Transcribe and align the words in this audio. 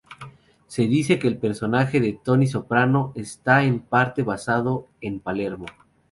Se 0.65 0.87
dice 0.87 1.19
que 1.19 1.27
el 1.27 1.37
personaje 1.37 1.99
de 1.99 2.13
Tony 2.13 2.47
Soprano 2.47 3.11
está 3.15 3.63
en 3.65 3.79
parte 3.81 4.23
basado 4.23 4.87
en 4.99 5.19
Palermo. 5.19 5.67